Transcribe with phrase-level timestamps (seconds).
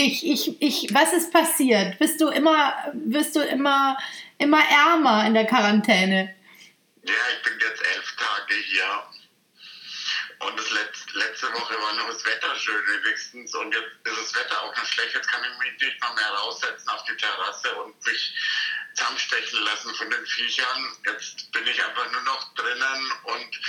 [0.00, 0.24] eigentlich?
[0.24, 1.98] Ich, ich, was ist passiert?
[1.98, 3.98] Bist du immer, bist du immer,
[4.38, 6.34] immer ärmer in der Quarantäne?
[7.04, 9.02] Ja, ich bin jetzt elf Tage hier.
[10.40, 13.54] Und das letzte, letzte Woche war noch das Wetter schön wenigstens.
[13.54, 15.14] Und jetzt ist das Wetter auch noch schlecht.
[15.14, 18.34] Jetzt kann ich mich nicht mal mehr raussetzen auf die Terrasse und mich
[18.94, 20.96] zusammenstechen lassen von den Viechern.
[21.06, 23.60] Jetzt bin ich einfach nur noch drinnen und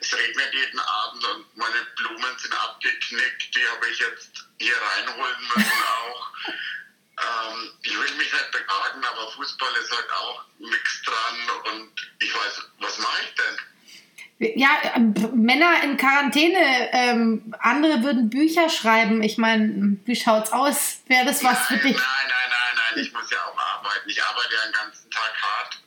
[0.00, 3.54] es regnet jeden Abend und meine Blumen sind abgeknickt.
[3.54, 6.30] Die habe ich jetzt hier reinholen müssen auch.
[6.48, 12.34] ähm, ich will mich nicht beklagen, aber Fußball ist halt auch nichts dran und ich
[12.34, 14.56] weiß, was mache ich denn?
[14.56, 19.22] Ja, ähm, Männer in Quarantäne, ähm, andere würden Bücher schreiben.
[19.22, 21.00] Ich meine, wie schaut's aus?
[21.06, 21.96] Wäre das was nein, für dich?
[21.96, 24.08] Nein, nein, nein, nein, ich muss ja auch arbeiten.
[24.08, 25.78] Ich arbeite ja den ganzen Tag hart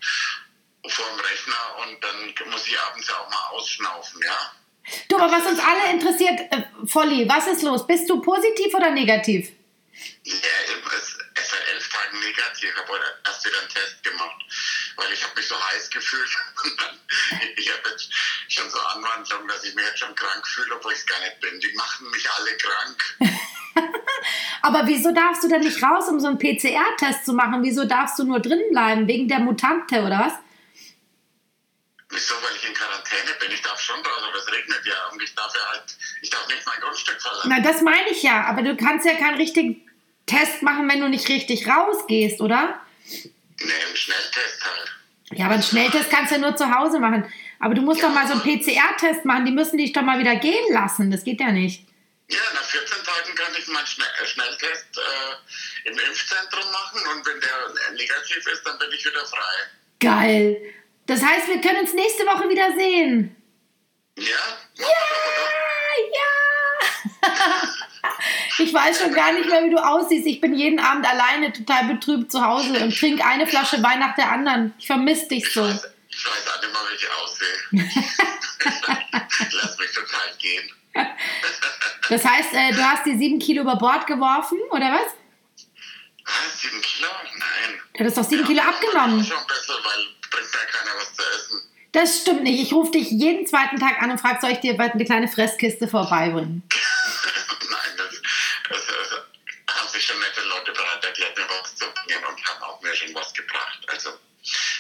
[0.88, 4.52] vor dem Rechner und dann muss ich abends ja auch mal ausschnaufen, ja.
[5.24, 7.88] Aber was uns alle interessiert, äh, Volli, was ist los?
[7.88, 9.52] Bist du positiv oder negativ?
[10.24, 10.34] Ja,
[11.72, 12.74] elf Tagen negativ.
[12.90, 14.36] Heute erst wieder einen Test gemacht,
[14.98, 16.30] weil ich habe mich so heiß gefühlt.
[17.56, 18.10] ich habe jetzt
[18.50, 21.40] schon so Anwandlungen, dass ich mich jetzt schon krank fühle, obwohl ich es gar nicht
[21.40, 21.58] bin.
[21.58, 23.40] Die machen mich alle krank.
[24.62, 27.64] aber wieso darfst du denn nicht raus, um so einen PCR-Test zu machen?
[27.64, 29.08] Wieso darfst du nur drin bleiben?
[29.08, 30.34] Wegen der Mutante oder was?
[32.14, 32.36] Wieso?
[32.42, 33.52] Weil ich in Quarantäne bin.
[33.52, 35.08] Ich darf schon raus, aber es regnet ja.
[35.12, 35.84] Und ich darf ja halt,
[36.22, 37.50] ich darf nicht mein Grundstück verlassen.
[37.50, 38.46] Na, das meine ich ja.
[38.46, 39.82] Aber du kannst ja keinen richtigen
[40.26, 42.80] Test machen, wenn du nicht richtig rausgehst, oder?
[43.60, 44.92] Nee, einen Schnelltest halt.
[45.32, 47.32] Ja, aber einen Schnelltest kannst du ja nur zu Hause machen.
[47.60, 48.08] Aber du musst Ja.
[48.08, 49.46] doch mal so einen PCR-Test machen.
[49.46, 51.10] Die müssen dich doch mal wieder gehen lassen.
[51.12, 51.86] Das geht ja nicht.
[52.30, 57.26] Ja, nach 14 Tagen kann ich meinen Schnell äh, Schnelltest äh, im Impfzentrum machen und
[57.26, 59.70] wenn der negativ ist, dann bin ich wieder frei.
[60.00, 60.58] Geil.
[61.06, 63.36] Das heißt, wir können uns nächste Woche wieder sehen.
[64.18, 64.24] Ja?
[64.76, 64.86] Ja!
[66.14, 67.30] Ja!
[68.60, 70.28] Ich weiß schon gar nicht mehr, wie du aussiehst.
[70.28, 74.14] Ich bin jeden Abend alleine total betrübt zu Hause und trinke eine Flasche Wein nach
[74.16, 74.74] der anderen.
[74.78, 75.64] Ich vermisse dich Ich so.
[75.64, 77.58] weiß, ich weiß auch nicht mal, wie ich aussehe.
[79.62, 80.72] Lass mich total gehen.
[82.10, 85.14] Das heißt, äh, du hast die sieben Kilo über Bord geworfen, oder was?
[86.26, 87.10] Ah, sieben Kilo?
[87.38, 87.80] Nein.
[87.98, 89.26] Du hast doch sieben Kilo Ja, abgenommen.
[89.26, 91.62] Schon besser, weil bringt mir keiner was zu essen.
[91.92, 92.62] Das stimmt nicht.
[92.62, 95.28] Ich rufe dich jeden zweiten Tag an und frage, soll ich dir bald eine kleine
[95.28, 96.64] Fresskiste vorbeibringen?
[97.70, 98.22] Nein, das,
[98.70, 102.64] das, das haben sich schon nette Leute bereit erklärt, mir was zu bringen und haben
[102.64, 103.80] auch mir schon was gebracht.
[103.88, 104.10] Also,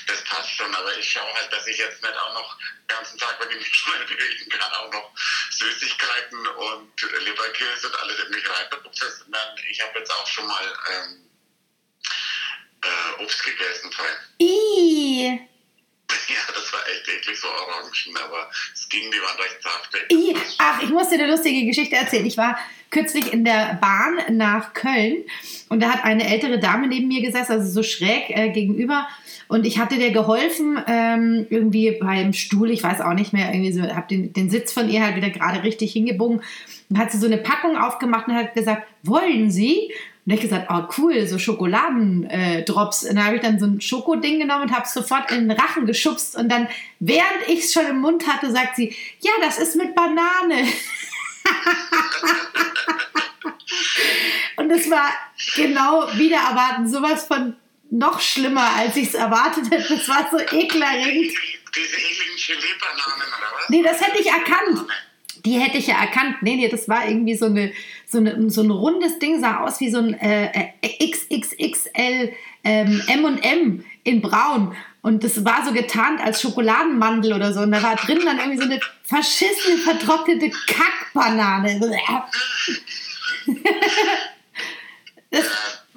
[0.07, 3.17] das passt schon, aber ich schaue halt, dass ich jetzt nicht auch noch den ganzen
[3.19, 5.11] Tag, wenn ich mich schnell bewegen kann, auch noch
[5.51, 9.33] Süßigkeiten und Leberkäse und alles in mich reinprozessieren.
[9.69, 11.29] Ich habe jetzt auch schon mal ähm,
[12.83, 14.15] äh, Obst gegessen, vorhin.
[14.39, 15.39] Ih,
[16.29, 20.11] Ja, das war echt eklig, so Orangen, aber es ging, die waren recht saftig.
[20.11, 20.35] ih.
[20.59, 22.25] Ach, ich muss dir eine lustige Geschichte erzählen.
[22.25, 22.57] Ich war
[22.91, 25.23] kürzlich in der Bahn nach Köln
[25.69, 29.07] und da hat eine ältere Dame neben mir gesessen, also so schräg äh, gegenüber.
[29.47, 33.73] Und ich hatte der geholfen, ähm, irgendwie beim Stuhl, ich weiß auch nicht mehr, irgendwie
[33.73, 36.41] so, habe den, den Sitz von ihr halt wieder gerade richtig hingebogen.
[36.89, 39.91] Und hat sie so eine Packung aufgemacht und hat gesagt, wollen Sie?
[40.25, 43.03] Und ich gesagt, oh cool, so Schokoladendrops.
[43.03, 45.49] Äh, und da habe ich dann so ein Schokoding genommen und habe es sofort in
[45.49, 46.37] den Rachen geschubst.
[46.37, 46.69] Und dann,
[46.99, 50.63] während ich es schon im Mund hatte, sagt sie, ja, das ist mit Banane.
[54.55, 55.11] und es war
[55.55, 57.57] genau wieder erwarten, sowas von
[57.91, 59.97] noch schlimmer, als ich es erwartet hätte.
[59.97, 61.33] Das war so ekelerregend.
[61.75, 63.69] Diese ekligen Chili-Bananen, oder was?
[63.69, 64.85] Nee, das hätte ich erkannt.
[65.45, 66.37] Die hätte ich ja erkannt.
[66.41, 67.73] Nee, nee, das war irgendwie so, eine,
[68.13, 73.03] so, eine, so ein rundes Ding, sah aus wie so ein äh, äh, XXXL ähm,
[73.07, 74.75] M&M in braun.
[75.01, 77.59] Und das war so getarnt als Schokoladenmandel oder so.
[77.59, 81.81] Und da war drin dann irgendwie so eine verschissene, vertrocknete Kackbanane.
[85.33, 85.45] Das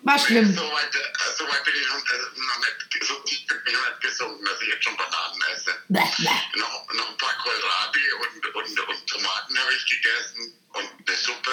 [0.03, 0.51] war schlimm.
[0.51, 3.73] So weit, äh, so weit bin ich noch, äh, noch nicht, so tief bin ich
[3.75, 5.73] noch nicht gesunken, dass ich jetzt schon Bananen esse.
[5.89, 6.59] Bäh, bäh.
[6.59, 11.53] Noch, noch ein paar Kohlrabi und, und, und Tomaten habe ich gegessen und eine Suppe.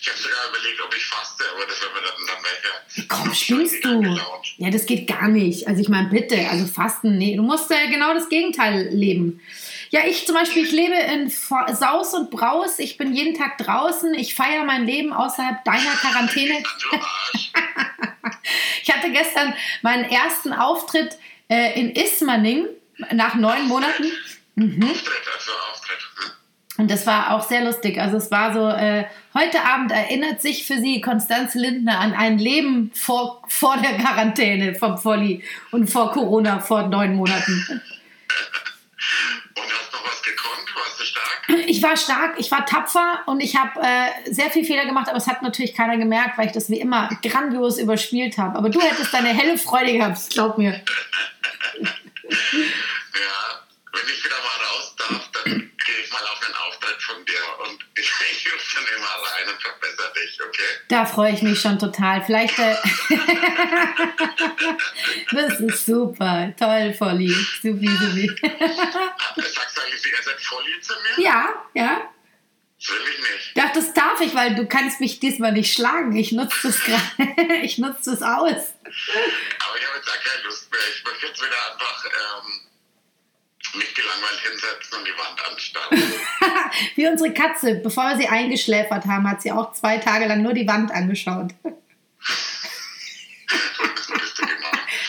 [0.00, 3.08] Ich habe sogar überlegt, ob ich faste, aber das wäre mir dann, dann welcher.
[3.08, 4.18] Komm, spinnst du?
[4.58, 5.66] Ja, das geht gar nicht.
[5.66, 9.40] Also ich meine, bitte, also Fasten, nee, du musst äh, genau das Gegenteil leben.
[9.90, 12.78] Ja, ich zum Beispiel, ich lebe in Saus und Braus.
[12.78, 14.14] Ich bin jeden Tag draußen.
[14.14, 16.62] Ich feiere mein Leben außerhalb deiner Quarantäne.
[18.82, 21.18] Ich hatte gestern meinen ersten Auftritt
[21.48, 22.66] äh, in Ismaning
[23.12, 24.04] nach neun Monaten.
[24.56, 25.98] Auftritt, also Auftritt.
[26.78, 28.00] Und das war auch sehr lustig.
[28.00, 29.04] Also es war so, äh,
[29.34, 34.76] heute Abend erinnert sich für sie Konstanze Lindner an ein Leben vor, vor der Quarantäne
[34.76, 35.42] vom Volli
[35.72, 37.82] und vor Corona vor neun Monaten.
[39.54, 40.76] Und hast noch was gekonnt?
[40.76, 41.48] Warst du stark?
[41.66, 45.18] ich war stark, ich war tapfer und ich habe äh, sehr viel Fehler gemacht, aber
[45.18, 48.56] es hat natürlich keiner gemerkt, weil ich das wie immer grandios überspielt habe.
[48.56, 50.80] Aber du hättest deine helle Freude gehabt, glaub mir.
[52.30, 53.60] Ja,
[53.92, 54.47] wenn ich wieder mal
[56.08, 57.34] ich mal auf einen Auftritt von dir
[57.64, 58.10] und ich,
[58.52, 60.62] rufe dann immer rein und verbessere dich, okay?
[60.88, 62.24] Da freue ich mich schon total.
[62.24, 62.58] Vielleicht.
[62.58, 62.76] Äh
[65.32, 66.52] das ist super.
[66.58, 67.30] Toll, Volli.
[67.62, 68.30] Supi, supi.
[69.36, 71.24] Sagst du eigentlich die ganze Zeit Folie zu mir?
[71.24, 72.10] ja, ja.
[72.80, 73.56] Will ich nicht.
[73.56, 76.14] Ja, das darf ich, weil du kannst mich diesmal nicht schlagen.
[76.16, 77.02] Ich nutze das gerade.
[77.62, 78.28] Ich nutze das aus.
[78.38, 78.54] Aber
[78.86, 80.80] ich habe jetzt auch keine Lust mehr.
[80.94, 82.67] Ich möchte jetzt wieder einfach ähm,
[84.20, 86.02] mich gelangweilt hinsetzen und die Wand anstarren.
[86.96, 87.74] Wie unsere Katze.
[87.76, 91.52] Bevor wir sie eingeschläfert haben, hat sie auch zwei Tage lang nur die Wand angeschaut.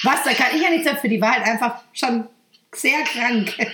[0.03, 1.09] Was, da kann ich ja nichts dafür.
[1.09, 2.27] Die war halt einfach schon
[2.73, 3.53] sehr krank.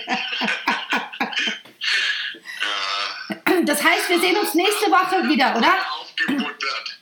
[3.64, 5.74] Das heißt, wir sehen uns nächste Woche wieder, oder?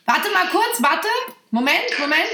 [0.06, 1.08] Warte mal kurz, warte.
[1.50, 2.30] Moment, Moment.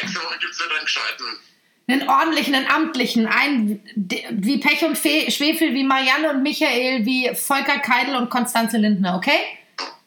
[0.00, 1.40] Nächste, Woche gibt es wieder einen gescheiten.
[1.86, 3.82] Einen ordentlichen, einen amtlichen, einen
[4.30, 9.16] wie Pech und Fe Schwefel, wie Marianne und Michael, wie Volker Keidel und Konstanze Lindner,
[9.16, 9.38] okay?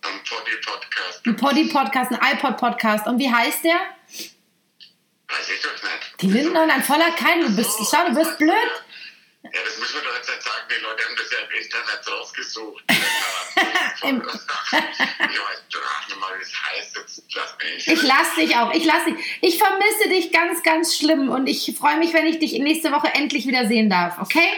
[0.01, 1.25] Ein Poddy-Podcast.
[1.27, 3.05] Ein Poddy-Podcast, ein iPod-Podcast.
[3.07, 3.75] Und wie heißt der?
[3.75, 6.21] Weiß ich doch nicht.
[6.21, 7.45] Die Lindner und ein voller Keidel.
[7.49, 8.51] Du bist, schau, du bist blöd.
[9.43, 10.65] Ja, das müssen wir doch jetzt nicht sagen.
[10.69, 12.83] Die Leute haben das ja im Internet rausgesucht.
[14.03, 15.66] Im- ich weiß
[17.85, 18.73] Ich lass dich auch.
[18.73, 19.15] Ich lass dich.
[19.41, 21.29] Ich vermisse dich ganz, ganz schlimm.
[21.29, 24.51] Und ich freue mich, wenn ich dich nächste Woche endlich wieder sehen darf, okay?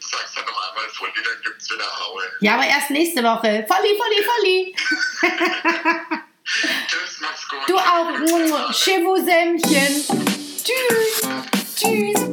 [0.00, 2.22] Sagst dann noch einmal Folie, dann gibt es wieder Haue.
[2.40, 3.66] Ja, aber erst nächste Woche.
[3.68, 4.74] Volli, Volli, Volli.
[6.44, 7.68] Tschüss, mach's gut.
[7.68, 8.72] Du auch.
[8.72, 10.04] Chez Sämchen.
[10.64, 12.31] Tschüss.